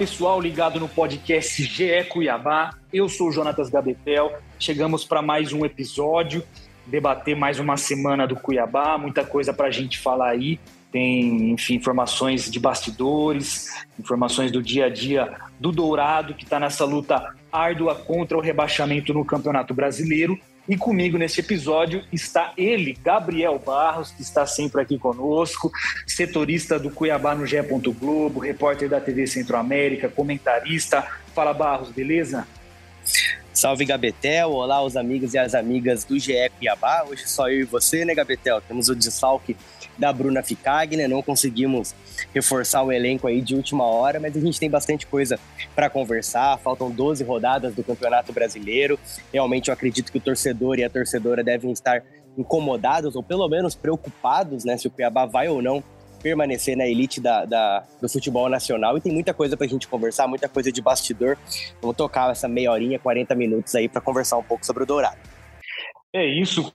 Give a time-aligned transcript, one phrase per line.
[0.00, 2.70] pessoal ligado no podcast GE Cuiabá.
[2.90, 4.32] Eu sou o Jonatas Gabetel.
[4.58, 6.42] Chegamos para mais um episódio,
[6.86, 10.58] debater mais uma semana do Cuiabá, muita coisa para a gente falar aí.
[10.90, 13.68] Tem, enfim, informações de bastidores,
[13.98, 19.12] informações do dia a dia do Dourado, que está nessa luta árdua contra o rebaixamento
[19.12, 20.40] no Campeonato Brasileiro.
[20.70, 25.72] E comigo nesse episódio está ele, Gabriel Barros, que está sempre aqui conosco,
[26.06, 27.60] setorista do Cuiabá no GE.
[27.98, 31.04] Globo, repórter da TV Centro-América, comentarista.
[31.34, 32.46] Fala Barros, beleza?
[33.52, 37.02] Salve Gabetel, olá os amigos e as amigas do GE Cuiabá.
[37.02, 38.60] Hoje só eu e você, né, Gabetel?
[38.60, 39.56] Temos o desfalque
[40.00, 41.94] da Bruna Ficagner, não conseguimos
[42.34, 45.38] reforçar o elenco aí de última hora, mas a gente tem bastante coisa
[45.74, 46.58] para conversar.
[46.58, 48.98] Faltam 12 rodadas do Campeonato Brasileiro.
[49.32, 52.02] Realmente eu acredito que o torcedor e a torcedora devem estar
[52.36, 55.82] incomodados ou pelo menos preocupados, né, se o Cuiabá vai ou não
[56.22, 59.88] permanecer na elite da, da, do futebol nacional e tem muita coisa para a gente
[59.88, 61.36] conversar, muita coisa de bastidor.
[61.80, 65.18] Vamos tocar essa meia horinha, 40 minutos aí para conversar um pouco sobre o Dourado.
[66.14, 66.72] É isso.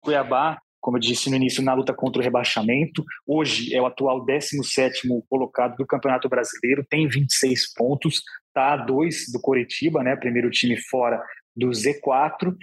[0.00, 3.04] Cuiabá como eu disse no início, na luta contra o rebaixamento.
[3.26, 9.24] Hoje é o atual 17º colocado do Campeonato Brasileiro, tem 26 pontos, está a dois
[9.32, 11.20] do Coritiba, né, primeiro time fora
[11.56, 12.54] do Z4,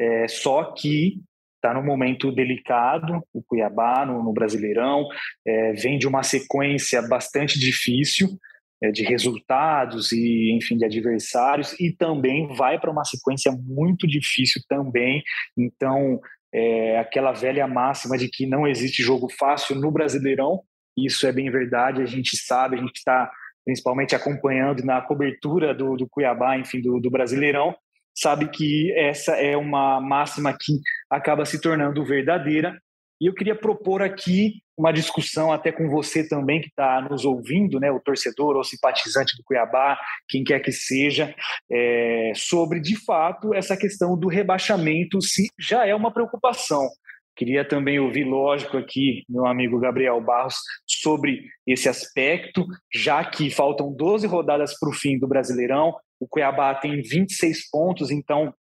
[0.00, 1.20] é, só que
[1.56, 5.06] está num momento delicado, o Cuiabá no, no Brasileirão,
[5.46, 8.38] é, vem de uma sequência bastante difícil,
[8.82, 14.60] é, de resultados e enfim de adversários e também vai para uma sequência muito difícil
[14.68, 15.22] também
[15.56, 16.20] então
[16.56, 20.62] é, aquela velha máxima de que não existe jogo fácil no Brasileirão.
[20.96, 23.30] Isso é bem verdade, a gente sabe, a gente está
[23.62, 27.76] principalmente acompanhando na cobertura do, do Cuiabá, enfim, do, do Brasileirão,
[28.14, 30.80] sabe que essa é uma máxima que
[31.10, 32.80] acaba se tornando verdadeira
[33.20, 37.80] e eu queria propor aqui uma discussão até com você também que está nos ouvindo,
[37.80, 41.34] né, o torcedor ou simpatizante do Cuiabá, quem quer que seja,
[41.70, 46.86] é, sobre de fato essa questão do rebaixamento, se já é uma preocupação.
[47.34, 50.56] Queria também ouvir, lógico, aqui meu amigo Gabriel Barros
[50.86, 56.74] sobre esse aspecto, já que faltam 12 rodadas para o fim do Brasileirão, o Cuiabá
[56.74, 58.54] tem 26 pontos, então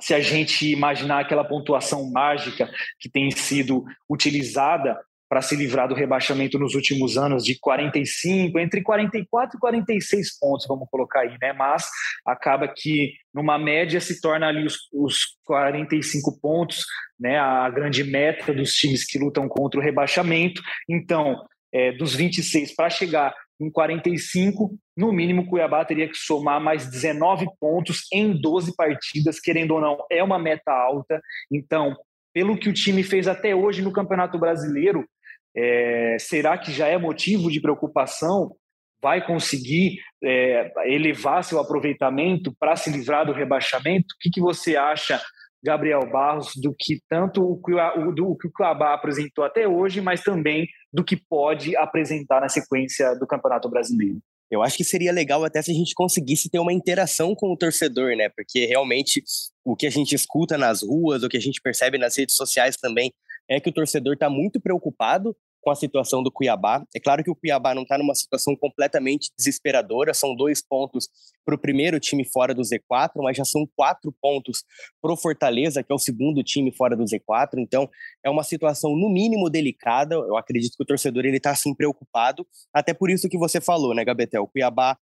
[0.00, 2.70] se a gente imaginar aquela pontuação mágica
[3.00, 4.98] que tem sido utilizada
[5.28, 10.66] para se livrar do rebaixamento nos últimos anos de 45, entre 44 e 46 pontos,
[10.68, 11.52] vamos colocar aí, né?
[11.52, 11.88] Mas
[12.24, 16.84] acaba que numa média se torna ali os, os 45 pontos,
[17.18, 17.38] né?
[17.38, 20.62] A grande meta dos times que lutam contra o rebaixamento.
[20.88, 21.42] Então,
[21.72, 27.46] é, dos 26 para chegar em 45, no mínimo Cuiabá teria que somar mais 19
[27.58, 31.20] pontos em 12 partidas, querendo ou não, é uma meta alta.
[31.50, 31.96] Então,
[32.34, 35.08] pelo que o time fez até hoje no Campeonato Brasileiro,
[35.56, 38.54] é, será que já é motivo de preocupação?
[39.02, 44.14] Vai conseguir é, elevar seu aproveitamento para se livrar do rebaixamento?
[44.14, 45.20] O que, que você acha
[45.64, 51.04] Gabriel Barros do que tanto o, que o Cuiabá apresentou até hoje, mas também do
[51.04, 54.18] que pode apresentar na sequência do Campeonato Brasileiro.
[54.50, 57.56] Eu acho que seria legal até se a gente conseguisse ter uma interação com o
[57.56, 58.28] torcedor, né?
[58.28, 59.22] Porque realmente
[59.64, 62.76] o que a gente escuta nas ruas, o que a gente percebe nas redes sociais
[62.76, 63.12] também,
[63.48, 66.86] é que o torcedor está muito preocupado com a situação do Cuiabá.
[66.94, 71.08] É claro que o Cuiabá não está numa situação completamente desesperadora, são dois pontos
[71.44, 74.62] para o primeiro time fora do Z4, mas já são quatro pontos
[75.02, 77.58] para o Fortaleza, que é o segundo time fora do Z4.
[77.58, 77.90] Então,
[78.24, 80.14] é uma situação, no mínimo, delicada.
[80.14, 83.92] Eu acredito que o torcedor ele está assim preocupado, até por isso que você falou,
[83.92, 84.44] né, Gabetel?
[84.44, 84.96] O Cuiabá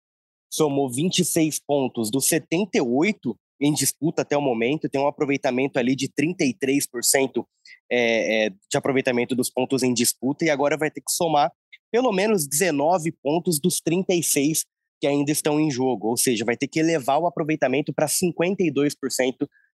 [0.48, 6.08] somou 26 pontos dos 78 em disputa até o momento, tem um aproveitamento ali de
[6.08, 7.44] 33%
[7.90, 11.50] é, é, de aproveitamento dos pontos em disputa, e agora vai ter que somar
[11.92, 14.64] pelo menos 19 pontos dos 36
[15.00, 18.92] que ainda estão em jogo, ou seja, vai ter que elevar o aproveitamento para 52%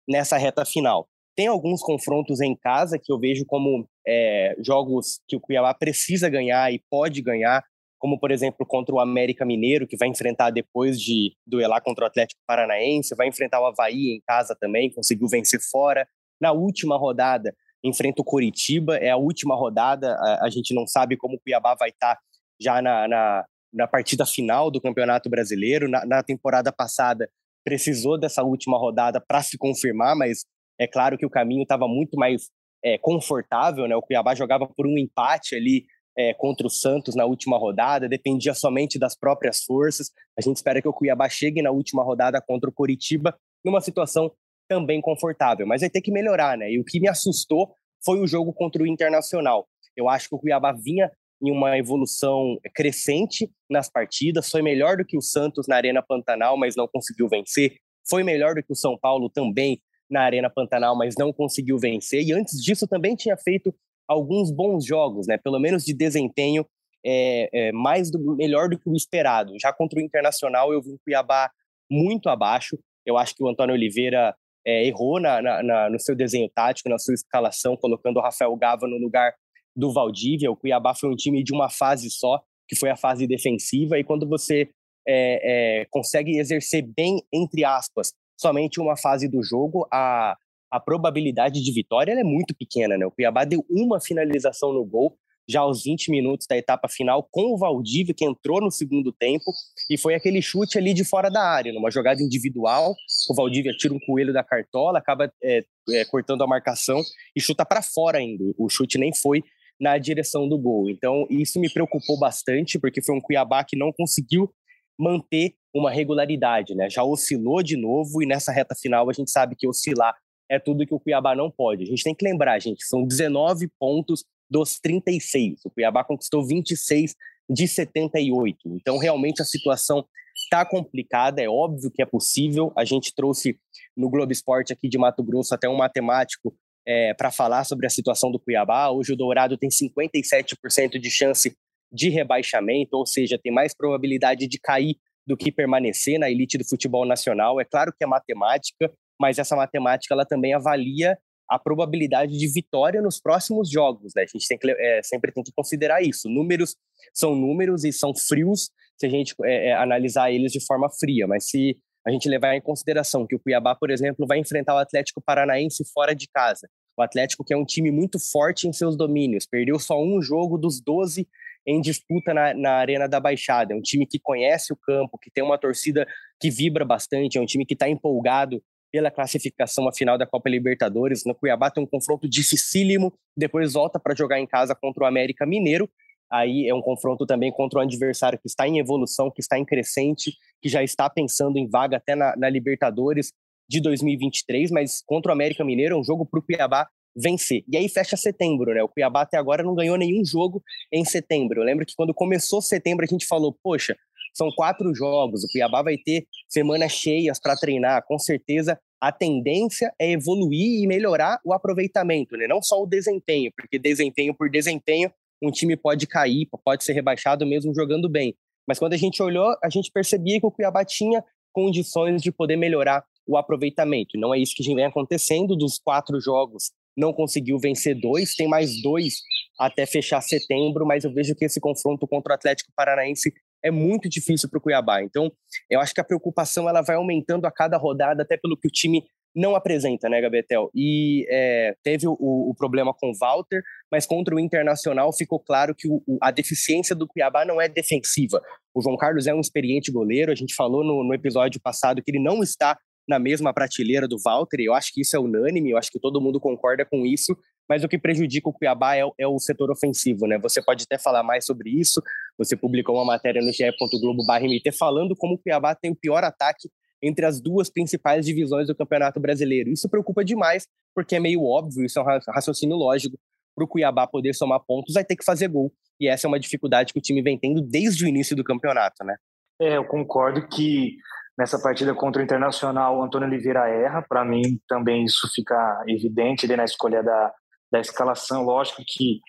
[0.08, 1.08] nessa reta final.
[1.34, 6.28] Tem alguns confrontos em casa que eu vejo como é, jogos que o Cuiabá precisa
[6.28, 7.64] ganhar e pode ganhar,
[8.04, 12.06] como por exemplo contra o América Mineiro, que vai enfrentar depois de duelar contra o
[12.06, 16.06] Atlético Paranaense, vai enfrentar o Havaí em casa também, conseguiu vencer fora.
[16.38, 21.16] Na última rodada, enfrenta o Coritiba, é a última rodada, a, a gente não sabe
[21.16, 22.20] como o Cuiabá vai estar tá
[22.60, 25.88] já na, na, na, partida final do Campeonato Brasileiro.
[25.88, 27.26] Na, na temporada passada,
[27.64, 30.44] precisou dessa última rodada para se confirmar, mas
[30.78, 32.50] é claro que o caminho estava muito mais
[32.84, 33.96] é, confortável, né?
[33.96, 38.54] O Cuiabá jogava por um empate ali é, contra o Santos na última rodada, dependia
[38.54, 40.10] somente das próprias forças.
[40.38, 44.30] A gente espera que o Cuiabá chegue na última rodada contra o Coritiba numa situação
[44.68, 46.70] também confortável, mas vai ter que melhorar, né?
[46.70, 47.74] E o que me assustou
[48.04, 49.66] foi o jogo contra o Internacional.
[49.96, 51.10] Eu acho que o Cuiabá vinha
[51.42, 56.56] em uma evolução crescente nas partidas, foi melhor do que o Santos na Arena Pantanal,
[56.56, 57.76] mas não conseguiu vencer.
[58.08, 62.22] Foi melhor do que o São Paulo também na Arena Pantanal, mas não conseguiu vencer.
[62.22, 63.74] E antes disso também tinha feito
[64.08, 65.38] alguns bons jogos, né?
[65.38, 66.66] Pelo menos de desempenho
[67.04, 69.52] é, é, mais do, melhor do que o esperado.
[69.60, 71.50] Já contra o Internacional eu vi o Cuiabá
[71.90, 72.78] muito abaixo.
[73.04, 74.34] Eu acho que o Antônio Oliveira
[74.66, 78.56] é, errou na, na, na, no seu desenho tático, na sua escalação, colocando o Rafael
[78.56, 79.34] Gava no lugar
[79.76, 80.50] do Valdívia.
[80.50, 84.04] O Cuiabá foi um time de uma fase só, que foi a fase defensiva, e
[84.04, 84.70] quando você
[85.06, 90.34] é, é, consegue exercer bem, entre aspas, somente uma fase do jogo, a,
[90.74, 93.06] a probabilidade de vitória é muito pequena, né?
[93.06, 95.16] O Cuiabá deu uma finalização no gol
[95.48, 99.52] já aos 20 minutos da etapa final com o Valdívia, que entrou no segundo tempo,
[99.88, 102.92] e foi aquele chute ali de fora da área, numa jogada individual.
[103.30, 107.00] O Valdívia tira um coelho da cartola, acaba é, é, cortando a marcação
[107.36, 108.42] e chuta para fora ainda.
[108.58, 109.44] O chute nem foi
[109.80, 110.90] na direção do gol.
[110.90, 114.52] Então, isso me preocupou bastante, porque foi um Cuiabá que não conseguiu
[114.98, 116.90] manter uma regularidade, né?
[116.90, 120.14] Já oscilou de novo e nessa reta final a gente sabe que oscilar
[120.50, 121.84] é tudo que o Cuiabá não pode.
[121.84, 125.64] A gente tem que lembrar, gente, são 19 pontos dos 36.
[125.64, 127.14] O Cuiabá conquistou 26
[127.48, 128.58] de 78.
[128.66, 130.04] Então, realmente, a situação
[130.34, 131.42] está complicada.
[131.42, 132.72] É óbvio que é possível.
[132.76, 133.58] A gente trouxe
[133.96, 136.54] no Globo Esporte aqui de Mato Grosso até um matemático
[136.86, 138.90] é, para falar sobre a situação do Cuiabá.
[138.90, 141.56] Hoje, o Dourado tem 57% de chance
[141.92, 144.96] de rebaixamento, ou seja, tem mais probabilidade de cair
[145.26, 147.60] do que permanecer na elite do futebol nacional.
[147.60, 151.16] É claro que é matemática, mas essa matemática ela também avalia
[151.48, 154.22] a probabilidade de vitória nos próximos jogos, né?
[154.22, 156.28] A gente tem que, é, sempre tem que considerar isso.
[156.28, 156.74] Números
[157.12, 161.26] são números e são frios se a gente é, é, analisar eles de forma fria,
[161.26, 161.76] mas se
[162.06, 165.84] a gente levar em consideração que o Cuiabá, por exemplo, vai enfrentar o Atlético Paranaense
[165.92, 169.78] fora de casa, o Atlético que é um time muito forte em seus domínios, perdeu
[169.78, 171.26] só um jogo dos 12
[171.66, 175.30] em disputa na, na Arena da Baixada, é um time que conhece o campo, que
[175.30, 176.06] tem uma torcida
[176.38, 178.62] que vibra bastante, é um time que está empolgado
[178.94, 181.24] pela classificação à final da Copa Libertadores.
[181.24, 185.44] No Cuiabá tem um confronto dificílimo, depois volta para jogar em casa contra o América
[185.44, 185.90] Mineiro.
[186.30, 189.64] Aí é um confronto também contra um adversário que está em evolução, que está em
[189.64, 190.32] crescente,
[190.62, 193.32] que já está pensando em vaga até na, na Libertadores
[193.68, 196.86] de 2023, mas contra o América Mineiro é um jogo para o Cuiabá
[197.16, 197.64] vencer.
[197.68, 198.80] E aí fecha setembro, né?
[198.84, 200.62] O Cuiabá até agora não ganhou nenhum jogo
[200.92, 201.60] em setembro.
[201.60, 203.96] Eu lembro que quando começou setembro a gente falou, poxa,
[204.34, 208.04] são quatro jogos, o Cuiabá vai ter semanas cheias para treinar.
[208.06, 212.46] Com certeza, a tendência é evoluir e melhorar o aproveitamento, né?
[212.48, 215.10] não só o desempenho, porque desempenho por desempenho,
[215.42, 218.34] um time pode cair, pode ser rebaixado mesmo jogando bem.
[218.66, 221.22] Mas quando a gente olhou, a gente percebia que o Cuiabá tinha
[221.52, 224.18] condições de poder melhorar o aproveitamento.
[224.18, 225.56] Não é isso que vem acontecendo.
[225.56, 229.16] Dos quatro jogos, não conseguiu vencer dois, tem mais dois
[229.58, 233.32] até fechar setembro, mas eu vejo que esse confronto contra o Atlético Paranaense
[233.64, 235.02] é muito difícil para o Cuiabá.
[235.02, 235.32] Então,
[235.70, 238.70] eu acho que a preocupação ela vai aumentando a cada rodada, até pelo que o
[238.70, 239.02] time
[239.34, 240.70] não apresenta, né, Gabetel?
[240.74, 245.74] E é, teve o, o, problema com o Walter, mas contra o Internacional ficou claro
[245.74, 248.40] que o, a deficiência do Cuiabá não é defensiva.
[248.72, 252.10] O João Carlos é um experiente goleiro, a gente falou no, no episódio passado que
[252.12, 252.78] ele não está
[253.08, 256.20] na mesma prateleira do Walter, eu acho que isso é unânime, eu acho que todo
[256.20, 257.36] mundo concorda com isso,
[257.68, 260.38] mas o que prejudica o Cuiabá é, é, o setor ofensivo, né?
[260.38, 262.02] Você pode até falar mais sobre isso.
[262.38, 266.68] Você publicou uma matéria no ge.globo.mt falando como o Cuiabá tem o pior ataque
[267.02, 269.70] entre as duas principais divisões do Campeonato Brasileiro.
[269.70, 273.18] Isso preocupa demais, porque é meio óbvio, isso é um raciocínio lógico.
[273.54, 275.72] Para o Cuiabá poder somar pontos, vai ter que fazer gol.
[276.00, 279.04] E essa é uma dificuldade que o time vem tendo desde o início do campeonato,
[279.04, 279.16] né?
[279.60, 280.96] É, eu concordo que
[281.38, 284.02] nessa partida contra o Internacional, o Antônio Oliveira erra.
[284.02, 287.32] Para mim, também isso fica evidente ali na escolha da,
[287.74, 288.44] da escalação.
[288.44, 289.20] Lógico que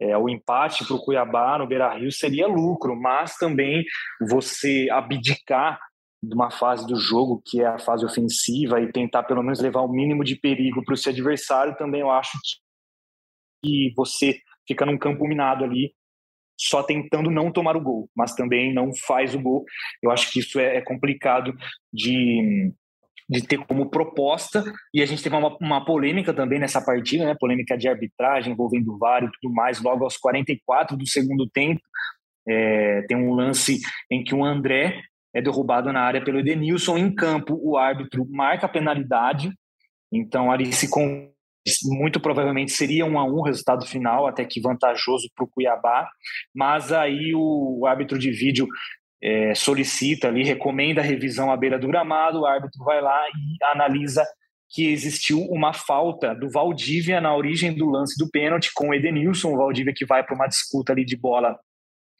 [0.00, 3.84] é, o empate para o Cuiabá no Beira Rio seria lucro, mas também
[4.28, 5.78] você abdicar
[6.22, 9.82] de uma fase do jogo que é a fase ofensiva e tentar pelo menos levar
[9.82, 12.38] o mínimo de perigo para o seu adversário, também eu acho
[13.62, 15.92] que você fica num campo minado ali,
[16.58, 19.64] só tentando não tomar o gol, mas também não faz o gol.
[20.02, 21.52] Eu acho que isso é, é complicado
[21.92, 22.72] de,
[23.32, 24.62] de ter como proposta,
[24.92, 27.34] e a gente teve uma, uma polêmica também nessa partida, né?
[27.38, 31.80] polêmica de arbitragem envolvendo o VAR e tudo mais, logo aos 44 do segundo tempo,
[32.46, 35.00] é, tem um lance em que o André
[35.34, 39.50] é derrubado na área pelo Edenilson, em campo o árbitro marca a penalidade,
[40.12, 40.90] então ali se
[41.84, 46.06] muito provavelmente seria um a um resultado final, até que vantajoso para o Cuiabá,
[46.54, 48.66] mas aí o árbitro de vídeo
[49.22, 53.64] é, solicita ali, recomenda a revisão à beira do gramado, o árbitro vai lá e
[53.64, 54.26] analisa
[54.68, 59.52] que existiu uma falta do Valdívia na origem do lance do pênalti com o Edenilson,
[59.52, 61.58] o Valdívia que vai para uma disputa ali de bola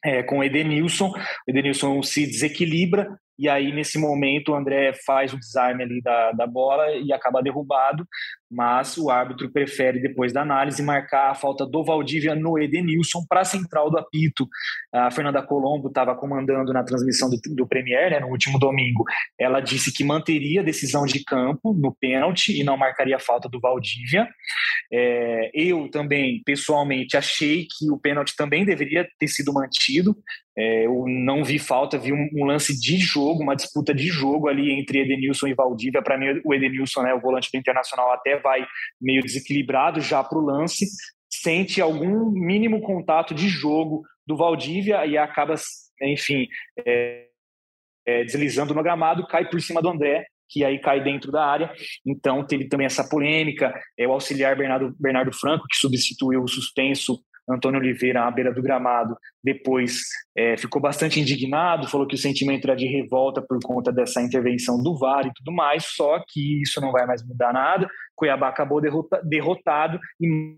[0.03, 5.33] é, com o Edenilson, o Edenilson se desequilibra, e aí nesse momento o André faz
[5.33, 8.05] o desarme ali da, da bola e acaba derrubado,
[8.53, 13.41] mas o árbitro prefere depois da análise marcar a falta do Valdívia no Edenilson para
[13.41, 14.47] a central do apito.
[14.93, 19.03] A Fernanda Colombo estava comandando na transmissão do, do Premier né, no último domingo.
[19.39, 23.49] Ela disse que manteria a decisão de campo no pênalti e não marcaria a falta
[23.49, 24.27] do Valdívia.
[24.91, 30.15] É, eu também, pessoalmente, achei que o pênalti também deveria ter sido mantido.
[30.55, 34.47] É, eu não vi falta, vi um, um, lance de jogo, uma disputa de jogo
[34.47, 36.01] ali entre Edenilson e Valdívia.
[36.01, 38.65] Para mim, o Edenilson, né, o volante do Internacional, até vai
[39.01, 40.85] meio desequilibrado já para o lance,
[41.29, 45.55] sente algum mínimo contato de jogo do Valdívia e acaba,
[46.01, 46.47] enfim,
[46.85, 47.27] é,
[48.05, 51.73] é, deslizando no gramado, cai por cima do André, que aí cai dentro da área.
[52.05, 57.19] Então teve também essa polêmica, é, o auxiliar Bernardo, Bernardo Franco, que substituiu o suspenso
[57.49, 59.99] Antônio Oliveira à beira do gramado, depois
[60.35, 64.81] é, ficou bastante indignado, falou que o sentimento era de revolta por conta dessa intervenção
[64.81, 67.87] do VAR e tudo mais, só que isso não vai mais mudar nada.
[68.15, 70.57] Cuiabá acabou derrota, derrotado e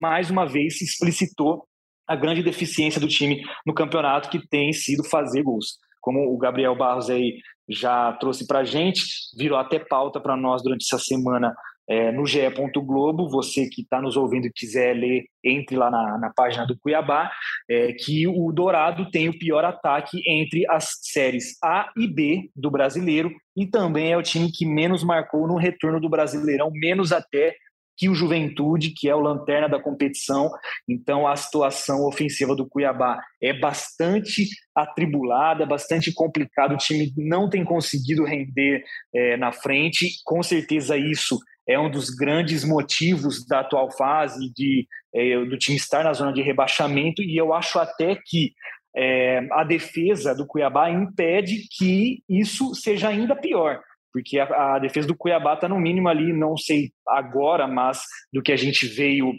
[0.00, 1.64] mais uma vez se explicitou
[2.08, 5.78] a grande deficiência do time no campeonato, que tem sido fazer gols.
[6.00, 9.02] Como o Gabriel Barros aí já trouxe para a gente,
[9.38, 11.54] virou até pauta para nós durante essa semana
[11.88, 12.40] é, no GE.
[12.84, 13.28] Globo.
[13.28, 17.30] Você que está nos ouvindo e quiser ler, entre lá na, na página do Cuiabá,
[17.68, 22.70] é, que o Dourado tem o pior ataque entre as séries A e B do
[22.70, 27.54] brasileiro e também é o time que menos marcou no retorno do Brasileirão, menos até
[27.96, 30.50] que o Juventude, que é o lanterna da competição.
[30.88, 36.74] Então, a situação ofensiva do Cuiabá é bastante atribulada, bastante complicada.
[36.74, 38.82] O time não tem conseguido render
[39.14, 40.08] é, na frente.
[40.24, 41.38] Com certeza, isso
[41.68, 46.32] é um dos grandes motivos da atual fase de, é, do time estar na zona
[46.32, 48.52] de rebaixamento e eu acho até que
[48.94, 53.80] é, a defesa do Cuiabá impede que isso seja ainda pior,
[54.12, 58.02] porque a, a defesa do Cuiabá está no mínimo ali, não sei agora, mas
[58.32, 59.32] do que a gente veio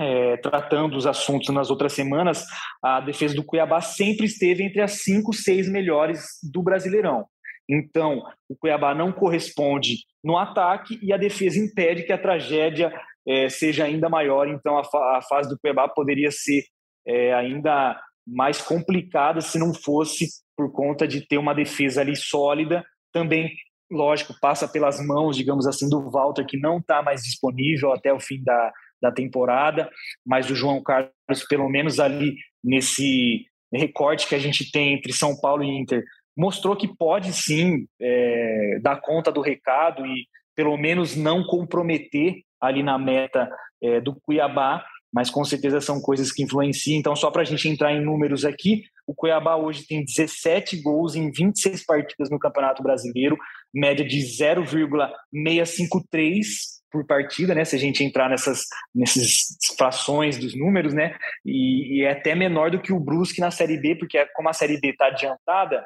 [0.00, 2.44] é, tratando os assuntos nas outras semanas,
[2.82, 7.26] a defesa do Cuiabá sempre esteve entre as cinco, seis melhores do Brasileirão.
[7.70, 12.92] Então, o Cuiabá não corresponde no ataque e a defesa impede que a tragédia
[13.26, 14.48] é, seja ainda maior.
[14.48, 16.64] Então, a, fa a, fase do Cuiabá poderia ser
[17.06, 22.84] é, ainda mais complicada se não fosse por conta de ter uma defesa ali sólida.
[23.12, 23.50] Também,
[23.90, 28.18] lógico, passa pelas mãos, digamos assim, do Walter, que não está mais disponível até o
[28.18, 29.88] fim da, da temporada,
[30.26, 31.12] mas o João Carlos,
[31.48, 36.04] pelo menos ali nesse recorte que a gente tem entre São Paulo e Inter,
[36.40, 42.82] mostrou que pode sim é, dar conta do recado e pelo menos não comprometer ali
[42.82, 44.82] na meta é, do Cuiabá,
[45.12, 46.98] mas com certeza são coisas que influenciam.
[46.98, 51.14] Então, só para a gente entrar em números aqui, o Cuiabá hoje tem 17 gols
[51.14, 53.36] em 26 partidas no Campeonato Brasileiro,
[53.74, 57.66] média de 0,653 por partida, né?
[57.66, 58.62] Se a gente entrar nessas,
[58.94, 61.14] nessas frações dos números, né?
[61.44, 64.52] E, e, é até menor do que o Brusque na Série B, porque como a
[64.52, 65.84] Série B está adiantada,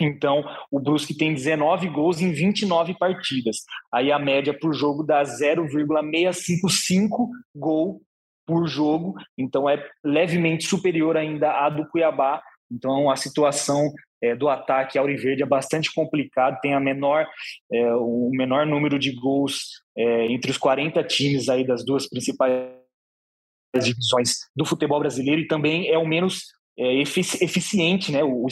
[0.00, 3.58] então, o Brusque tem 19 gols em 29 partidas.
[3.92, 8.00] Aí a média por jogo dá 0,655 gol
[8.46, 9.14] por jogo.
[9.36, 12.42] Então, é levemente superior ainda à do Cuiabá.
[12.70, 16.58] Então, a situação é, do ataque Auriverde é bastante complicado.
[16.60, 17.26] Tem a menor,
[17.70, 22.70] é, o menor número de gols é, entre os 40 times aí das duas principais
[23.74, 26.46] divisões do futebol brasileiro e também é o menos
[26.78, 28.22] é, eficiente, né?
[28.22, 28.48] O, o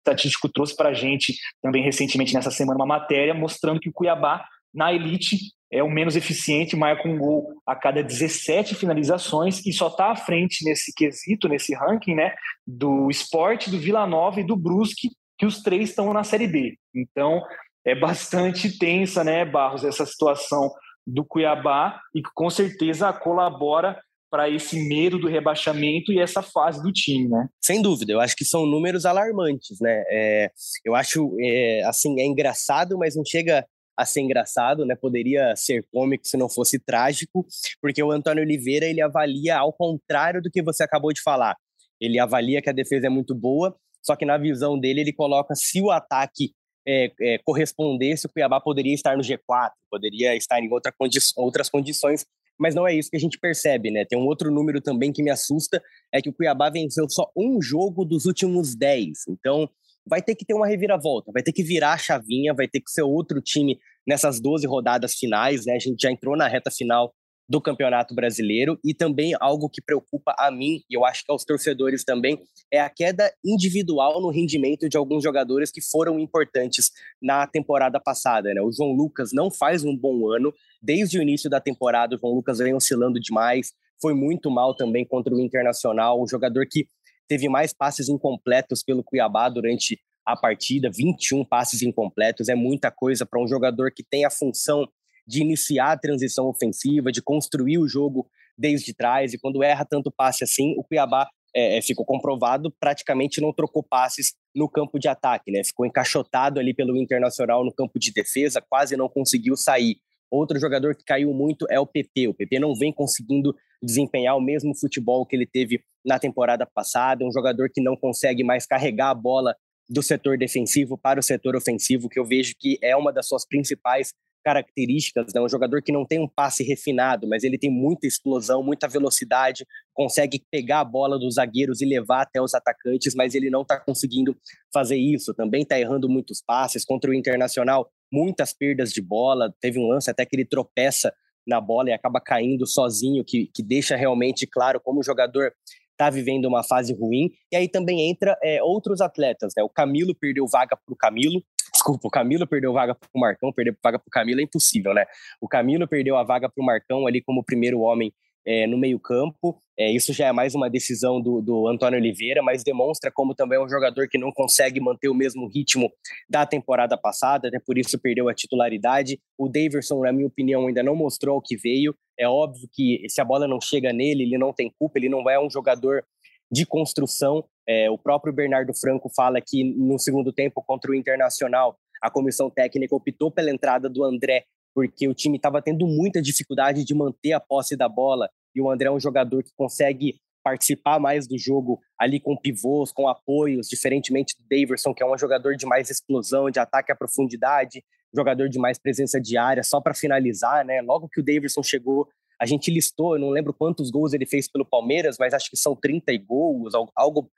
[0.00, 4.44] estatístico trouxe para a gente também recentemente nessa semana uma matéria mostrando que o Cuiabá,
[4.72, 5.36] na elite,
[5.72, 10.16] é o menos eficiente, marca um gol a cada 17 finalizações e só está à
[10.16, 12.34] frente nesse quesito, nesse ranking, né,
[12.66, 16.76] do esporte, do Vila Nova e do Brusque, que os três estão na Série B.
[16.94, 17.40] Então,
[17.84, 20.70] é bastante tensa, né, Barros, essa situação
[21.06, 23.98] do Cuiabá e que com certeza colabora
[24.30, 27.48] para esse medo do rebaixamento e essa fase do time, né?
[27.60, 30.04] Sem dúvida, eu acho que são números alarmantes, né?
[30.08, 30.50] É,
[30.84, 34.94] eu acho, é, assim, é engraçado, mas não chega a ser engraçado, né?
[34.94, 37.46] Poderia ser cômico se não fosse trágico,
[37.82, 41.56] porque o Antônio Oliveira ele avalia ao contrário do que você acabou de falar.
[42.00, 45.54] Ele avalia que a defesa é muito boa, só que na visão dele ele coloca
[45.54, 46.52] se o ataque
[46.86, 51.68] é, é, correspondesse, o Cuiabá poderia estar no G4, poderia estar em outra condi outras
[51.68, 52.24] condições,
[52.60, 54.04] mas não é isso que a gente percebe, né?
[54.04, 57.60] Tem um outro número também que me assusta, é que o Cuiabá venceu só um
[57.62, 59.28] jogo dos últimos 10.
[59.30, 59.66] Então,
[60.06, 62.90] vai ter que ter uma reviravolta, vai ter que virar a chavinha, vai ter que
[62.90, 65.74] ser outro time nessas 12 rodadas finais, né?
[65.74, 67.14] A gente já entrou na reta final
[67.50, 71.44] do Campeonato Brasileiro e também algo que preocupa a mim e eu acho que aos
[71.44, 72.40] torcedores também
[72.72, 78.54] é a queda individual no rendimento de alguns jogadores que foram importantes na temporada passada,
[78.54, 78.62] né?
[78.62, 82.34] O João Lucas não faz um bom ano, desde o início da temporada o João
[82.34, 86.86] Lucas vem oscilando demais, foi muito mal também contra o Internacional, um jogador que
[87.26, 93.26] teve mais passes incompletos pelo Cuiabá durante a partida, 21 passes incompletos, é muita coisa
[93.26, 94.86] para um jogador que tem a função
[95.30, 100.10] de iniciar a transição ofensiva, de construir o jogo desde trás, e quando erra tanto
[100.10, 105.06] passe assim, o Cuiabá é, é, ficou comprovado, praticamente não trocou passes no campo de
[105.06, 105.62] ataque, né?
[105.64, 109.98] Ficou encaixotado ali pelo Internacional no campo de defesa, quase não conseguiu sair.
[110.28, 112.28] Outro jogador que caiu muito é o PP.
[112.28, 117.24] O PP não vem conseguindo desempenhar o mesmo futebol que ele teve na temporada passada,
[117.24, 119.54] um jogador que não consegue mais carregar a bola
[119.88, 123.46] do setor defensivo para o setor ofensivo, que eu vejo que é uma das suas
[123.46, 125.44] principais características, é né?
[125.44, 129.66] um jogador que não tem um passe refinado, mas ele tem muita explosão, muita velocidade,
[129.94, 133.78] consegue pegar a bola dos zagueiros e levar até os atacantes, mas ele não está
[133.78, 134.36] conseguindo
[134.72, 135.34] fazer isso.
[135.34, 139.54] Também está errando muitos passes contra o Internacional, muitas perdas de bola.
[139.60, 141.12] Teve um lance até que ele tropeça
[141.46, 145.52] na bola e acaba caindo sozinho, que, que deixa realmente claro como o jogador
[146.00, 147.30] está vivendo uma fase ruim.
[147.52, 149.62] E aí também entra é, outros atletas, né?
[149.62, 151.42] O Camilo perdeu vaga para o Camilo,
[151.80, 154.92] Desculpa, o Camilo perdeu vaga para o Marcão, perder vaga para o Camilo é impossível,
[154.92, 155.06] né?
[155.40, 158.12] O Camilo perdeu a vaga para o Marcão ali como primeiro homem
[158.46, 159.58] é, no meio-campo.
[159.78, 163.58] É, isso já é mais uma decisão do, do Antônio Oliveira, mas demonstra como também
[163.58, 165.90] é um jogador que não consegue manter o mesmo ritmo
[166.28, 169.18] da temporada passada, até por isso perdeu a titularidade.
[169.38, 171.94] O Daverson, na minha opinião, ainda não mostrou o que veio.
[172.18, 175.28] É óbvio que se a bola não chega nele, ele não tem culpa, ele não
[175.30, 176.04] é um jogador
[176.50, 177.44] de construção.
[177.66, 182.50] É, o próprio Bernardo Franco fala que no segundo tempo contra o Internacional, a comissão
[182.50, 187.32] técnica optou pela entrada do André, porque o time estava tendo muita dificuldade de manter
[187.32, 191.38] a posse da bola, e o André é um jogador que consegue participar mais do
[191.38, 195.90] jogo ali com pivôs, com apoios, diferentemente do Daverson, que é um jogador de mais
[195.90, 197.84] explosão, de ataque à profundidade,
[198.14, 200.80] jogador de mais presença de área, só para finalizar, né?
[200.80, 202.08] Logo que o Daverson chegou,
[202.40, 205.56] a gente listou, eu não lembro quantos gols ele fez pelo Palmeiras, mas acho que
[205.56, 207.30] são 30 gols, algo,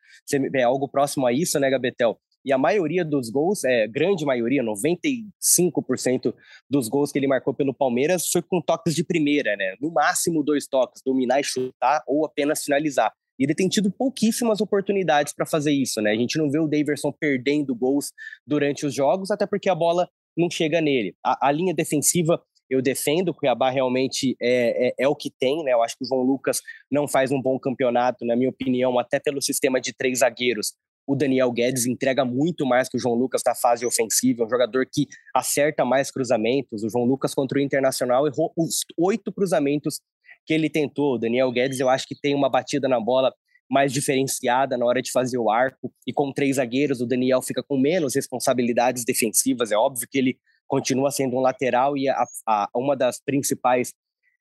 [0.55, 2.17] é, algo próximo a isso, né, Gabetel?
[2.45, 6.35] E a maioria dos gols, é, grande maioria, 95%
[6.69, 9.75] dos gols que ele marcou pelo Palmeiras foi com toques de primeira, né?
[9.81, 13.13] No máximo dois toques, dominar e chutar ou apenas finalizar.
[13.39, 16.11] E ele tem tido pouquíssimas oportunidades para fazer isso, né?
[16.11, 18.13] A gente não vê o Daverson perdendo gols
[18.47, 21.15] durante os jogos, até porque a bola não chega nele.
[21.25, 25.63] A, a linha defensiva eu defendo, o Cuiabá realmente é, é, é, o que tem,
[25.63, 25.75] né?
[25.75, 29.21] Eu acho que o João Lucas não faz um bom campeonato, na minha opinião, até
[29.21, 30.73] pelo sistema de três zagueiros.
[31.07, 34.51] O Daniel Guedes entrega muito mais que o João Lucas na fase ofensiva, é um
[34.51, 36.85] jogador que acerta mais cruzamentos.
[36.85, 40.01] O João Lucas contra o Internacional errou os oito cruzamentos
[40.47, 41.15] que ele tentou.
[41.15, 43.33] O Daniel Guedes, eu acho que tem uma batida na bola
[43.71, 45.93] mais diferenciada na hora de fazer o arco.
[46.07, 49.73] E com três zagueiros, o Daniel fica com menos responsabilidades defensivas.
[49.73, 50.39] É óbvio que ele
[50.69, 53.93] continua sendo um lateral e a, a, uma das principais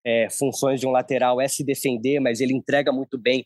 [0.06, 3.46] é, funções de um lateral é se defender, mas ele entrega muito bem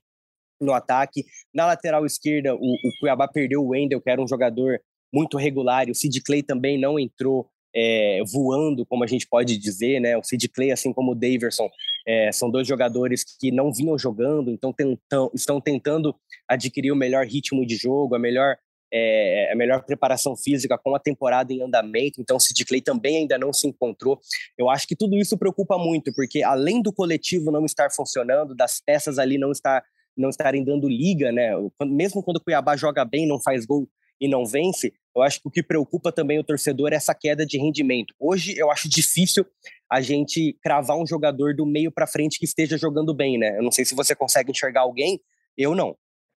[0.65, 1.23] no ataque.
[1.53, 4.79] Na lateral esquerda, o, o Cuiabá perdeu o Wendel, que era um jogador
[5.13, 9.57] muito regular, e o Sid Clay também não entrou é, voando, como a gente pode
[9.57, 10.17] dizer, né?
[10.17, 11.69] O Sid Clay, assim como o Daverson,
[12.07, 16.15] é, são dois jogadores que não vinham jogando, então tentam, estão tentando
[16.47, 18.57] adquirir o melhor ritmo de jogo, a melhor
[18.93, 23.17] é, a melhor preparação física com a temporada em andamento, então o Sid Clay também
[23.17, 24.19] ainda não se encontrou.
[24.57, 28.79] Eu acho que tudo isso preocupa muito, porque além do coletivo não estar funcionando, das
[28.79, 29.83] peças ali não estar
[30.17, 31.51] não estarem dando liga, né?
[31.85, 33.87] Mesmo quando o Cuiabá joga bem, não faz gol
[34.19, 37.45] e não vence, eu acho que o que preocupa também o torcedor é essa queda
[37.45, 38.13] de rendimento.
[38.19, 39.45] Hoje eu acho difícil
[39.89, 43.57] a gente cravar um jogador do meio para frente que esteja jogando bem, né?
[43.57, 45.19] Eu não sei se você consegue enxergar alguém,
[45.57, 45.95] eu não.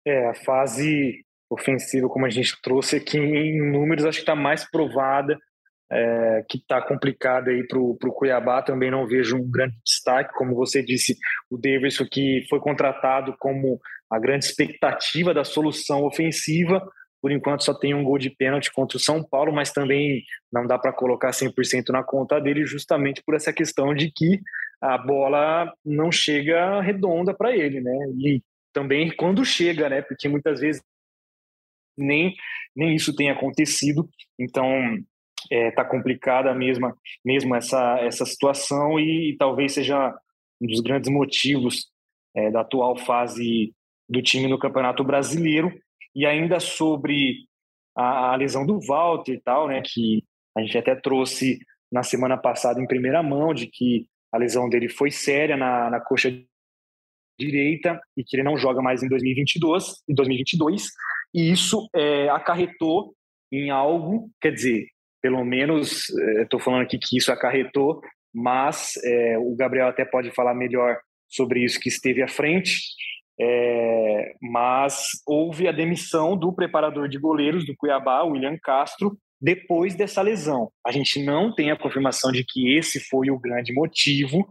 [0.05, 4.69] É, a fase ofensiva, como a gente trouxe aqui em números, acho que está mais
[4.69, 5.37] provada,
[5.91, 8.61] é, que está complicada aí para o Cuiabá.
[8.61, 11.17] Também não vejo um grande destaque, como você disse,
[11.49, 16.81] o Davidson que foi contratado como a grande expectativa da solução ofensiva.
[17.21, 20.67] Por enquanto só tem um gol de pênalti contra o São Paulo, mas também não
[20.67, 24.39] dá para colocar 100% na conta dele, justamente por essa questão de que
[24.81, 27.97] a bola não chega redonda para ele, né?
[28.19, 30.01] E também quando chega, né?
[30.01, 30.83] Porque muitas vezes
[31.97, 32.35] nem,
[32.75, 34.07] nem isso tem acontecido.
[34.37, 34.69] Então,
[35.51, 40.13] é, tá complicada mesmo, mesmo essa, essa situação e, e talvez seja
[40.61, 41.87] um dos grandes motivos
[42.35, 43.73] é, da atual fase
[44.07, 45.71] do time no Campeonato Brasileiro.
[46.13, 47.45] E ainda sobre
[47.95, 50.23] a, a, lesão do Walter e tal, né, que
[50.55, 51.59] a gente até trouxe
[51.91, 55.99] na semana passada em primeira mão, de que a lesão dele foi séria na, na
[55.99, 56.29] coxa
[57.39, 60.87] direita e que ele não joga mais em 2022, em 2022
[61.35, 63.13] e isso é, acarretou
[63.51, 64.87] em algo, quer dizer,
[65.25, 66.07] pelo menos
[66.43, 67.99] estou é, falando aqui que isso acarretou,
[68.31, 72.79] mas é, o Gabriel até pode falar melhor sobre isso que esteve à frente.
[73.41, 80.21] É, mas houve a demissão do preparador de goleiros do Cuiabá, William Castro, depois dessa
[80.21, 80.69] lesão.
[80.85, 84.47] A gente não tem a confirmação de que esse foi o grande motivo,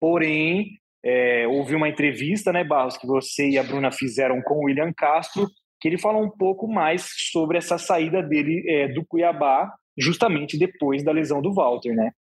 [0.00, 0.72] porém
[1.04, 4.92] é, houve uma entrevista, né, Barros, que você e a Bruna fizeram com o William
[4.92, 5.46] Castro,
[5.80, 11.02] que ele fala um pouco mais sobre essa saída dele é, do Cuiabá, justamente depois
[11.02, 12.12] da lesão do Walter, né?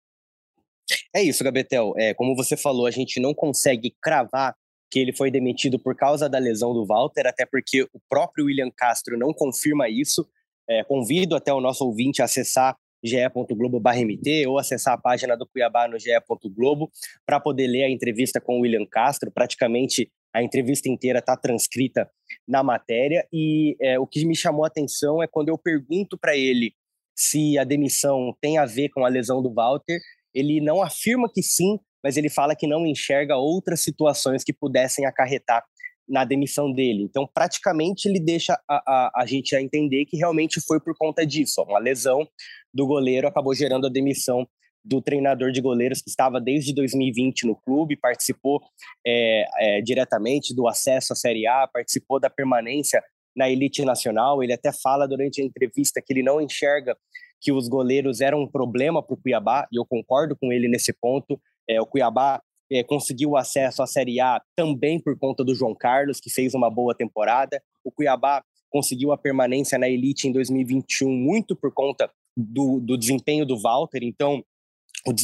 [1.14, 1.94] É isso, Gabetel.
[1.98, 4.56] É, como você falou, a gente não consegue cravar
[4.92, 8.72] que ele foi demitido por causa da lesão do Walter, até porque o próprio William
[8.76, 10.28] Castro não confirma isso.
[10.70, 15.88] É, convido até o nosso ouvinte a acessar ge.globo.mt ou acessar a página do Cuiabá
[15.88, 16.92] no ge.globo
[17.26, 19.32] para poder ler a entrevista com o William Castro.
[19.32, 22.10] Praticamente a entrevista inteira está transcrita
[22.48, 23.28] na matéria.
[23.32, 26.74] E é, o que me chamou a atenção é quando eu pergunto para ele
[27.16, 30.00] se a demissão tem a ver com a lesão do Walter,
[30.34, 35.06] ele não afirma que sim, mas ele fala que não enxerga outras situações que pudessem
[35.06, 35.64] acarretar
[36.08, 37.04] na demissão dele.
[37.04, 41.26] Então, praticamente, ele deixa a, a, a gente a entender que realmente foi por conta
[41.26, 41.64] disso.
[41.64, 42.28] Uma lesão
[42.74, 44.48] do goleiro acabou gerando a demissão
[44.84, 48.62] do treinador de goleiros que estava desde 2020 no clube, participou
[49.06, 53.02] é, é, diretamente do acesso à Série A, participou da permanência
[53.36, 54.42] na elite nacional.
[54.42, 56.98] Ele até fala durante a entrevista que ele não enxerga
[57.42, 60.94] que os goleiros eram um problema para o Cuiabá, e eu concordo com ele nesse
[60.94, 61.40] ponto.
[61.70, 66.20] É, o Cuiabá é, conseguiu acesso à Série A também por conta do João Carlos,
[66.20, 67.62] que fez uma boa temporada.
[67.84, 73.46] O Cuiabá conseguiu a permanência na elite em 2021 muito por conta do, do desempenho
[73.46, 74.00] do Walter.
[74.02, 74.44] Então,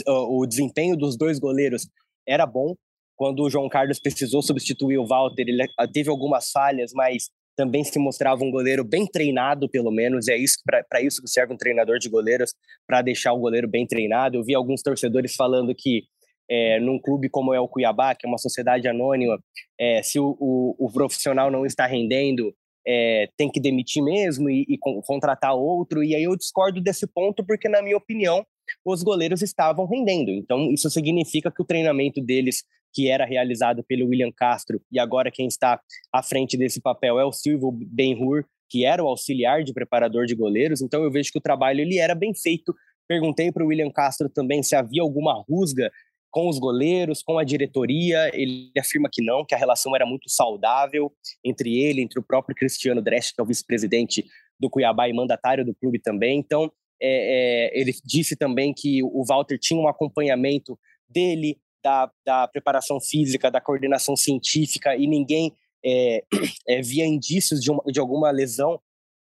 [0.08, 1.88] o, o desempenho dos dois goleiros
[2.28, 2.76] era bom.
[3.16, 7.98] Quando o João Carlos precisou substituir o Walter, ele teve algumas falhas, mas também se
[8.00, 10.28] mostrava um goleiro bem treinado, pelo menos.
[10.28, 12.54] É isso para isso que serve um treinador de goleiros,
[12.88, 14.38] para deixar o goleiro bem treinado.
[14.38, 16.04] Eu vi alguns torcedores falando que
[16.50, 19.42] é, num clube como é o Cuiabá, que é uma sociedade anônima,
[19.80, 22.54] é, se o, o, o, profissional não está rendendo,
[22.86, 26.04] é, tem que demitir mesmo e, e, contratar outro.
[26.04, 28.46] E aí eu discordo desse ponto, porque, na minha opinião,
[28.84, 30.32] os goleiros estavam rendendo.
[30.32, 35.32] Então, isso significa que o treinamento deles, que era realizado pelo William Castro, e agora
[35.32, 35.80] quem está
[36.14, 40.36] à frente desse papel é o Silvio Benhur, que era o auxiliar de preparador de
[40.36, 40.82] goleiros.
[40.82, 42.74] Então, eu vejo que o trabalho ele era bem feito.
[43.08, 45.92] Perguntei para o William Castro também se havia alguma rusga
[46.32, 48.32] com os goleiros, com a diretoria.
[48.34, 51.12] Ele afirma que não, que a relação era muito saudável
[51.44, 54.26] entre ele, entre o próprio Cristiano Dresch, que é o vice-presidente
[54.58, 56.40] do Cuiabá e mandatário do clube também.
[56.40, 62.48] Então, é, é, ele disse também que o Walter tinha um acompanhamento dele, da, da
[62.48, 66.24] preparação física, da coordenação científica, e ninguém é,
[66.68, 68.80] é via indícios de, uma, de alguma lesão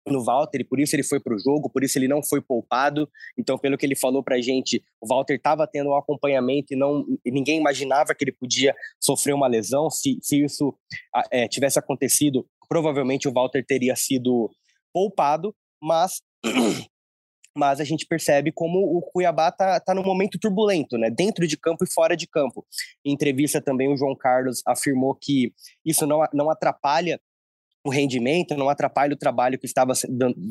[0.07, 2.41] no Walter, e por isso ele foi para o jogo, por isso ele não foi
[2.41, 3.09] poupado.
[3.39, 6.77] Então, pelo que ele falou para a gente, o Walter estava tendo um acompanhamento e
[6.77, 9.91] não ninguém imaginava que ele podia sofrer uma lesão.
[9.91, 10.75] Se, se isso
[11.31, 14.51] é, tivesse acontecido, provavelmente o Walter teria sido
[14.93, 16.23] poupado, mas
[17.57, 21.11] mas a gente percebe como o Cuiabá está tá num momento turbulento, né?
[21.11, 22.65] Dentro de campo e fora de campo.
[23.05, 25.53] Em entrevista também o João Carlos afirmou que
[25.85, 27.21] isso não, não atrapalha
[27.85, 29.93] o rendimento, não atrapalha o trabalho que estava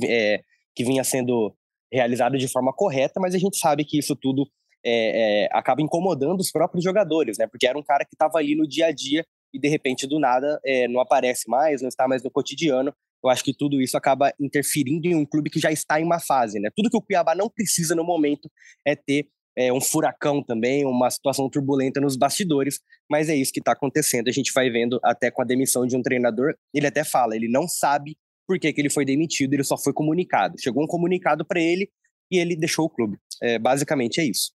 [0.03, 0.41] é,
[0.75, 1.55] que vinha sendo
[1.91, 4.47] realizado de forma correta, mas a gente sabe que isso tudo
[4.85, 7.47] é, é, acaba incomodando os próprios jogadores, né?
[7.47, 10.19] Porque era um cara que estava ali no dia a dia e de repente do
[10.19, 10.59] nada
[10.89, 15.07] não aparece mais, não está mais no cotidiano eu acho que tudo isso acaba interferindo
[15.07, 16.69] em um clube que já está em uma fase, né?
[16.75, 18.49] Tudo que o Cuiabá não precisa no momento
[18.85, 19.27] é ter
[19.57, 22.79] é, um furacão também, uma situação turbulenta nos bastidores,
[23.09, 24.29] mas é isso que está acontecendo.
[24.29, 27.49] A gente vai vendo até com a demissão de um treinador, ele até fala, ele
[27.49, 30.55] não sabe por que, que ele foi demitido, ele só foi comunicado.
[30.59, 31.89] Chegou um comunicado para ele
[32.31, 33.17] e ele deixou o clube.
[33.43, 34.51] É, basicamente é isso.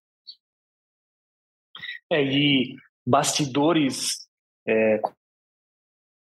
[2.11, 2.75] É, e
[3.05, 4.27] bastidores
[4.67, 4.99] é,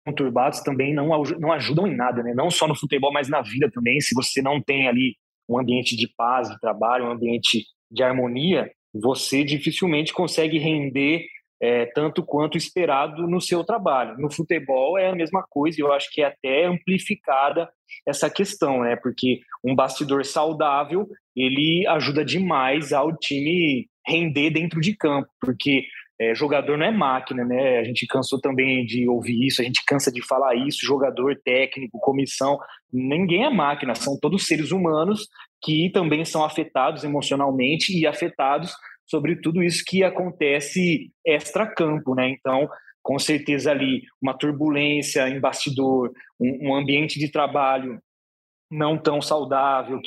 [0.05, 2.33] conturbados também não, não ajudam em nada, né?
[2.33, 3.99] Não só no futebol, mas na vida também.
[4.01, 5.15] Se você não tem ali
[5.47, 11.25] um ambiente de paz, de trabalho, um ambiente de harmonia, você dificilmente consegue render
[11.61, 14.17] é, tanto quanto esperado no seu trabalho.
[14.17, 17.69] No futebol é a mesma coisa, eu acho que é até amplificada
[18.05, 18.97] essa questão, né?
[18.97, 25.85] Porque um bastidor saudável ele ajuda demais ao time render dentro de campo, porque
[26.19, 27.79] é, jogador não é máquina, né?
[27.79, 30.85] A gente cansou também de ouvir isso, a gente cansa de falar isso.
[30.85, 32.59] Jogador, técnico, comissão,
[32.91, 35.27] ninguém é máquina, são todos seres humanos
[35.61, 38.73] que também são afetados emocionalmente e afetados
[39.05, 42.29] sobre tudo isso que acontece extra-campo, né?
[42.29, 42.69] Então,
[43.01, 47.99] com certeza ali uma turbulência em bastidor, um, um ambiente de trabalho
[48.71, 49.99] não tão saudável,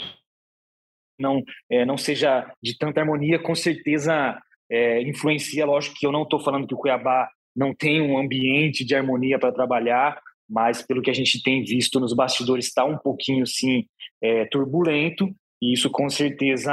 [1.18, 4.40] não é, não seja de tanta harmonia, com certeza
[4.70, 5.66] é, influencia.
[5.66, 9.38] Lógico que eu não estou falando que o Cuiabá não tem um ambiente de harmonia
[9.38, 13.84] para trabalhar, mas pelo que a gente tem visto nos bastidores está um pouquinho sim
[14.22, 15.28] é, turbulento
[15.60, 16.72] e isso com certeza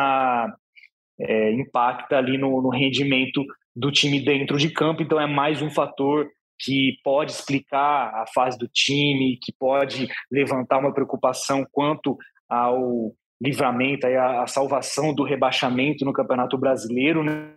[1.20, 3.44] é, impacta ali no, no rendimento
[3.76, 5.02] do time dentro de campo.
[5.02, 6.30] Então é mais um fator
[6.60, 14.06] que pode explicar a fase do time, que pode levantar uma preocupação quanto ao livramento,
[14.06, 17.56] a, a salvação do rebaixamento no Campeonato Brasileiro, né?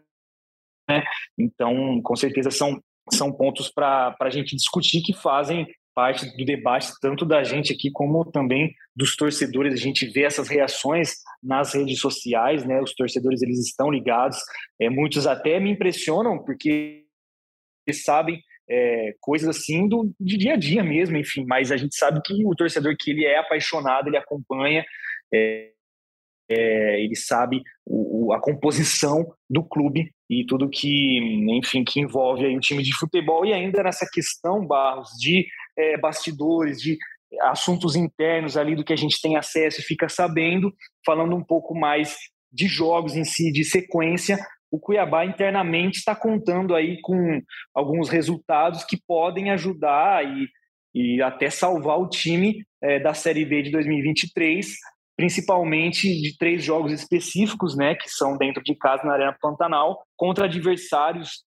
[1.38, 2.80] Então, com certeza são,
[3.12, 7.90] são pontos para a gente discutir que fazem parte do debate tanto da gente aqui
[7.90, 9.72] como também dos torcedores.
[9.72, 12.82] A gente vê essas reações nas redes sociais, né?
[12.82, 14.36] Os torcedores eles estão ligados.
[14.78, 17.06] É, muitos até me impressionam porque
[17.86, 21.46] eles sabem é, coisas assim do de dia a dia mesmo, enfim.
[21.46, 24.84] Mas a gente sabe que o torcedor que ele é apaixonado, ele acompanha.
[25.32, 25.72] É,
[26.48, 31.18] é, ele sabe o, a composição do clube e tudo que,
[31.58, 33.44] enfim, que envolve aí o time de futebol.
[33.44, 36.98] E ainda nessa questão, Barros, de é, bastidores, de
[37.42, 40.72] assuntos internos ali do que a gente tem acesso e fica sabendo,
[41.04, 42.16] falando um pouco mais
[42.52, 44.38] de jogos em si, de sequência,
[44.70, 47.40] o Cuiabá internamente está contando aí com
[47.74, 50.48] alguns resultados que podem ajudar e,
[50.94, 54.74] e até salvar o time é, da Série B de 2023
[55.16, 60.44] principalmente de três jogos específicos, né, que são dentro de casa na Arena Pantanal, contra
[60.44, 61.44] adversários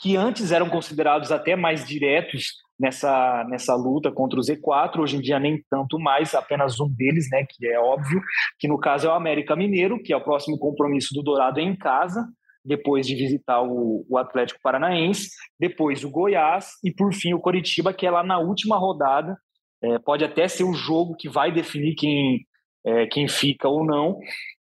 [0.00, 5.20] que antes eram considerados até mais diretos nessa, nessa luta contra o Z4, hoje em
[5.20, 8.20] dia nem tanto mais, apenas um deles, né, que é óbvio,
[8.58, 11.76] que no caso é o América Mineiro, que é o próximo compromisso do Dourado em
[11.76, 12.26] casa,
[12.64, 17.92] depois de visitar o, o Atlético Paranaense, depois o Goiás e por fim o Coritiba,
[17.92, 19.36] que é lá na última rodada,
[19.82, 22.40] é, pode até ser o jogo que vai definir quem
[22.84, 24.18] é, quem fica ou não,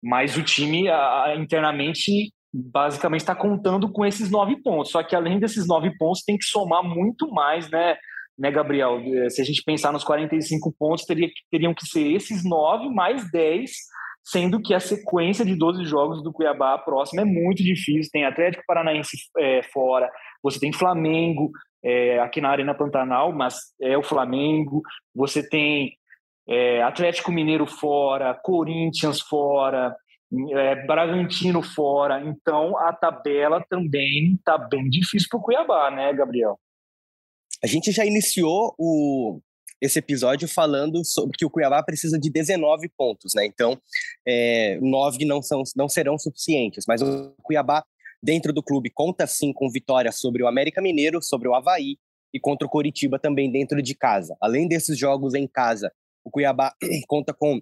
[0.03, 4.93] mas o time a, internamente basicamente está contando com esses nove pontos.
[4.93, 7.97] Só que além desses nove pontos, tem que somar muito mais, né,
[8.39, 9.01] né Gabriel?
[9.01, 13.29] É, se a gente pensar nos 45 pontos, teria, teriam que ser esses nove mais
[13.31, 13.71] 10,
[14.23, 18.11] sendo que a sequência de 12 jogos do Cuiabá próximo é muito difícil.
[18.13, 20.09] Tem Atlético Paranaense é, fora,
[20.43, 21.51] você tem Flamengo
[21.85, 24.81] é, aqui na Arena Pantanal, mas é o Flamengo,
[25.15, 25.93] você tem
[26.49, 29.97] é, Atlético Mineiro fora, Corinthians fora,
[30.53, 32.23] é, Bragantino fora.
[32.25, 36.59] Então a tabela também está bem difícil para o Cuiabá, né, Gabriel?
[37.63, 39.41] A gente já iniciou o,
[39.81, 43.47] esse episódio falando sobre que o Cuiabá precisa de 19 pontos, né?
[43.47, 43.81] Então,
[44.27, 47.83] é, 9 não, são, não serão suficientes, mas o Cuiabá,
[48.23, 51.97] dentro do clube, conta sim com vitória sobre o América Mineiro, sobre o Havaí
[52.33, 54.37] e contra o Coritiba também dentro de casa.
[54.41, 55.91] Além desses jogos em casa
[56.25, 56.75] o Cuiabá
[57.07, 57.61] conta com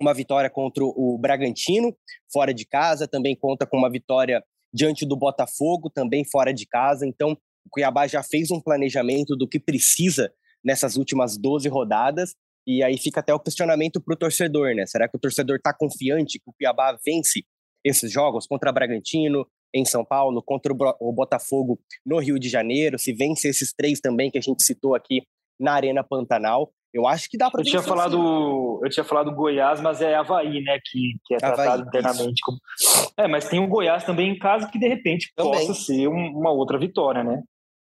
[0.00, 1.96] uma vitória contra o Bragantino,
[2.32, 4.42] fora de casa, também conta com uma vitória
[4.72, 7.06] diante do Botafogo, também fora de casa.
[7.06, 7.32] Então,
[7.66, 10.32] o Cuiabá já fez um planejamento do que precisa
[10.64, 12.34] nessas últimas 12 rodadas.
[12.66, 14.86] E aí fica até o questionamento para o torcedor, né?
[14.86, 17.44] Será que o torcedor está confiante que o Cuiabá vence
[17.84, 22.98] esses jogos contra o Bragantino, em São Paulo, contra o Botafogo no Rio de Janeiro?
[22.98, 25.22] Se vence esses três também que a gente citou aqui
[25.58, 26.70] na Arena Pantanal.
[26.98, 28.84] Eu acho que dá para eu tinha falado assim.
[28.84, 30.78] Eu tinha falado Goiás, mas é Havaí, né?
[30.84, 32.58] Que, que é Havaí, tratado internamente como.
[33.16, 35.52] É, mas tem o Goiás também em casa que de repente também.
[35.52, 37.40] possa ser um, uma outra vitória, né?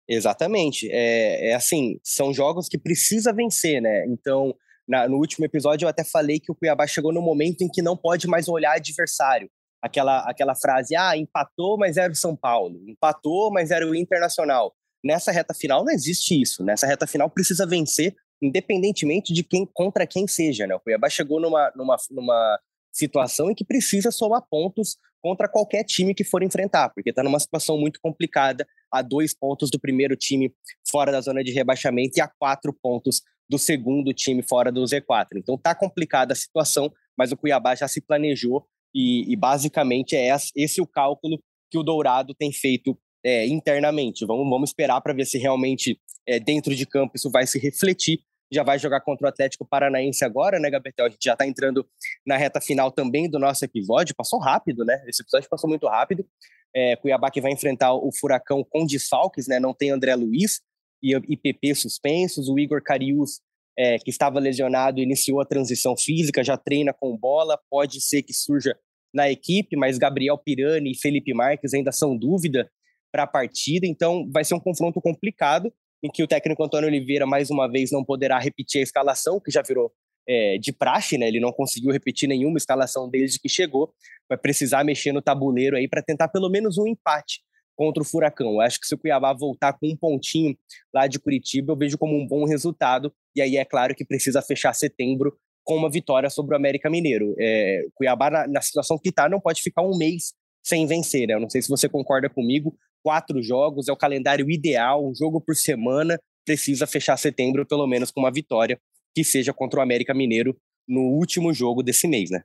[0.08, 0.88] Exatamente.
[0.92, 4.06] É, é assim, são jogos que precisa vencer, né?
[4.06, 4.54] Então,
[4.88, 7.82] na, no último episódio eu até falei que o Cuiabá chegou no momento em que
[7.82, 9.50] não pode mais olhar adversário.
[9.82, 12.80] Aquela, aquela frase, ah, empatou, mas era o São Paulo.
[12.86, 14.72] Empatou, mas era o Internacional.
[15.02, 16.62] Nessa reta final não existe isso.
[16.62, 20.74] Nessa reta final precisa vencer independentemente de quem contra quem seja, né?
[20.74, 22.60] O Cuiabá chegou numa, numa, numa
[22.92, 27.38] situação em que precisa somar pontos contra qualquer time que for enfrentar, porque está numa
[27.38, 30.52] situação muito complicada, a dois pontos do primeiro time
[30.90, 35.36] fora da zona de rebaixamento e a quatro pontos do segundo time fora do Z4.
[35.36, 40.34] Então tá complicada a situação, mas o Cuiabá já se planejou e, e basicamente é
[40.56, 41.38] esse o cálculo
[41.70, 44.24] que o Dourado tem feito é, internamente.
[44.24, 48.20] Vamos, vamos esperar para ver se realmente é, dentro de campo isso vai se refletir.
[48.52, 51.06] Já vai jogar contra o Atlético Paranaense agora, né, Gabriel?
[51.06, 51.86] A gente já está entrando
[52.26, 54.14] na reta final também do nosso episódio.
[54.14, 55.02] Passou rápido, né?
[55.06, 56.26] Esse episódio passou muito rápido.
[56.74, 59.60] É, Cuiabá que vai enfrentar o Furacão com desfalques, né?
[59.60, 60.60] Não tem André Luiz
[61.02, 62.48] e, e PP suspensos.
[62.48, 63.40] O Igor Carius,
[63.78, 67.58] é, que estava lesionado, iniciou a transição física, já treina com bola.
[67.70, 68.76] Pode ser que surja
[69.14, 72.70] na equipe, mas Gabriel Pirani e Felipe Marques ainda são dúvida
[73.12, 77.26] para a partida, então vai ser um confronto complicado em que o técnico Antônio Oliveira
[77.26, 79.92] mais uma vez não poderá repetir a escalação que já virou
[80.28, 81.28] é, de praxe, né?
[81.28, 83.92] Ele não conseguiu repetir nenhuma escalação desde que chegou,
[84.28, 87.40] vai precisar mexer no tabuleiro aí para tentar pelo menos um empate
[87.76, 88.52] contra o Furacão.
[88.52, 90.56] Eu acho que se o Cuiabá voltar com um pontinho
[90.94, 93.12] lá de Curitiba, eu vejo como um bom resultado.
[93.34, 97.34] E aí é claro que precisa fechar setembro com uma vitória sobre o América Mineiro.
[97.38, 101.26] É, Cuiabá, na, na situação que está, não pode ficar um mês sem vencer.
[101.26, 101.34] Né?
[101.34, 105.40] Eu não sei se você concorda comigo, quatro jogos, é o calendário ideal, um jogo
[105.40, 108.78] por semana, precisa fechar setembro pelo menos com uma vitória
[109.14, 112.42] que seja contra o América Mineiro no último jogo desse mês, né?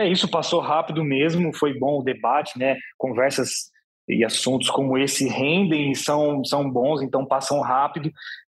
[0.00, 2.76] É isso, passou rápido mesmo, foi bom o debate, né?
[2.96, 3.70] Conversas
[4.08, 8.10] e assuntos como esse rendem e são, são bons, então passam rápido.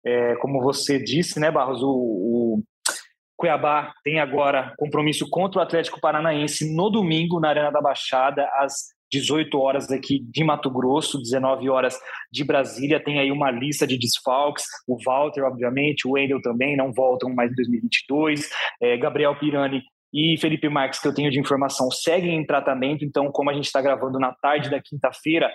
[0.06, 2.63] É, como você disse, né, Barros, o, o
[3.38, 8.88] Cuiabá tem agora compromisso contra o Atlético Paranaense no domingo na Arena da Baixada, às
[9.13, 11.99] 18 horas aqui de Mato Grosso, 19 horas
[12.32, 13.04] de Brasília.
[13.04, 14.65] Tem aí uma lista de desfalques.
[14.88, 18.49] O Walter, obviamente, o Wendel também não voltam mais em 2022.
[18.82, 23.06] É, Gabriel Pirani e Felipe Marques, que eu tenho de informação, seguem em tratamento.
[23.06, 25.52] Então, como a gente está gravando na tarde da quinta-feira,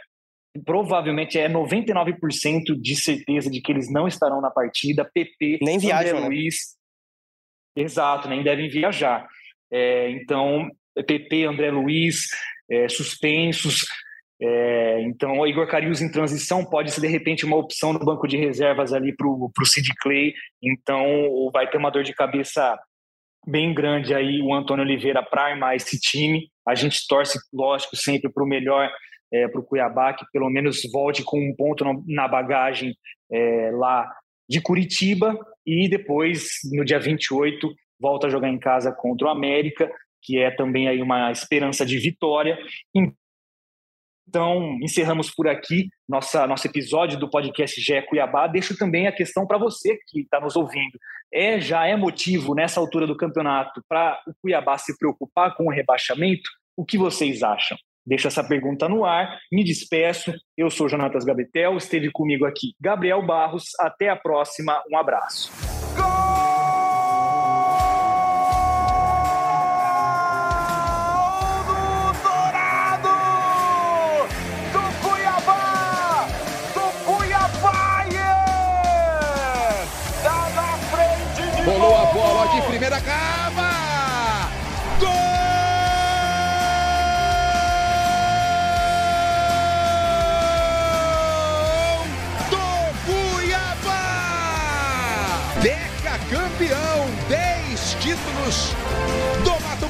[0.65, 5.05] provavelmente é 99% de certeza de que eles não estarão na partida.
[5.05, 6.27] PP, nem viajam, né?
[6.27, 6.55] Luiz.
[7.77, 7.85] Né?
[7.85, 9.27] Exato, nem devem viajar.
[9.71, 10.69] É, então,
[11.07, 12.29] PP, André Luiz,
[12.71, 13.87] é, suspensos.
[14.41, 18.27] É, então, o Igor Carius em transição pode ser, de repente, uma opção no banco
[18.27, 20.33] de reservas ali para o Sid Clay.
[20.63, 21.05] Então,
[21.53, 22.79] vai ter uma dor de cabeça
[23.47, 26.49] bem grande aí o Antônio Oliveira para armar esse time.
[26.67, 28.91] A gente torce, lógico, sempre para o melhor
[29.33, 32.95] é, para o Cuiabá, que pelo menos volte com um ponto na bagagem
[33.31, 34.11] é, lá
[34.49, 39.91] de Curitiba e depois, no dia 28, volta a jogar em casa contra o América
[40.23, 42.59] que é também aí uma esperança de vitória.
[44.29, 48.47] Então, encerramos por aqui nossa, nosso episódio do podcast GE Cuiabá.
[48.47, 50.99] Deixo também a questão para você que está nos ouvindo.
[51.33, 55.71] É Já é motivo, nessa altura do campeonato, para o Cuiabá se preocupar com o
[55.71, 56.49] rebaixamento?
[56.77, 57.77] O que vocês acham?
[58.07, 60.33] Deixo essa pergunta no ar, me despeço.
[60.57, 63.65] Eu sou Jonatas Gabetel, esteve comigo aqui Gabriel Barros.
[63.79, 65.68] Até a próxima, um abraço.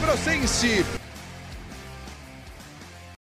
[0.09, 1.08] Grossense.